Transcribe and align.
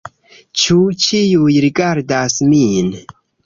Ĉu 0.61 0.77
ĉiuj 1.03 1.59
rigardas 1.67 2.41
min? 2.51 2.93